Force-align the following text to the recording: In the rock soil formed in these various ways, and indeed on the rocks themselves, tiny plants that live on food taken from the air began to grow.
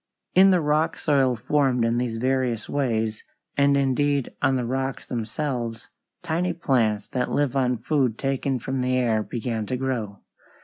In 0.33 0.49
the 0.49 0.61
rock 0.61 0.95
soil 0.97 1.35
formed 1.35 1.85
in 1.85 1.99
these 1.99 2.17
various 2.17 2.67
ways, 2.67 3.23
and 3.55 3.77
indeed 3.77 4.31
on 4.41 4.55
the 4.55 4.65
rocks 4.65 5.05
themselves, 5.05 5.91
tiny 6.23 6.53
plants 6.53 7.07
that 7.09 7.29
live 7.29 7.55
on 7.55 7.77
food 7.77 8.17
taken 8.17 8.57
from 8.57 8.81
the 8.81 8.95
air 8.97 9.21
began 9.21 9.67
to 9.67 9.77
grow. 9.77 10.17